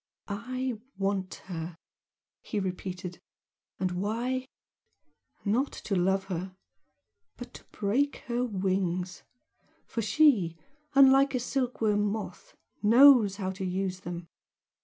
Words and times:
"I 0.27 0.79
want 0.97 1.35
her!" 1.45 1.75
he 2.41 2.59
repeated 2.59 3.19
"And 3.79 3.91
why? 3.91 4.47
Not 5.45 5.71
to 5.71 5.95
'love' 5.95 6.23
her, 6.23 6.55
but 7.37 7.53
to 7.53 7.63
break 7.65 8.23
her 8.25 8.43
wings, 8.43 9.21
for 9.85 10.01
she, 10.01 10.57
unlike 10.95 11.35
a 11.35 11.39
silkworm 11.39 12.01
moth, 12.03 12.55
knows 12.81 13.35
how 13.35 13.51
to 13.51 13.63
use 13.63 13.99
them! 13.99 14.27